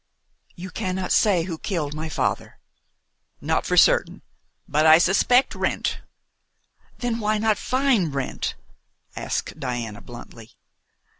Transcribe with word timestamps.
"You 0.55 0.71
cannot 0.71 1.11
say 1.11 1.43
who 1.43 1.59
killed 1.59 1.93
my 1.93 2.09
father?" 2.09 2.57
"Not 3.39 3.67
for 3.67 3.77
certain, 3.77 4.23
but 4.67 4.83
I 4.83 4.97
suspect 4.97 5.53
Wrent." 5.53 5.99
"Then 6.97 7.19
why 7.19 7.37
not 7.37 7.59
find 7.59 8.11
Wrent?" 8.11 8.55
asked 9.15 9.59
Diana 9.59 10.01
bluntly. 10.01 10.53